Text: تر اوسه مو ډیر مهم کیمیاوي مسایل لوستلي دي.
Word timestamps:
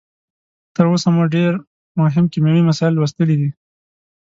تر 0.75 0.85
اوسه 0.91 1.07
مو 1.15 1.23
ډیر 1.35 1.51
مهم 2.01 2.25
کیمیاوي 2.31 2.63
مسایل 2.69 2.93
لوستلي 2.95 3.35
دي. 3.41 3.49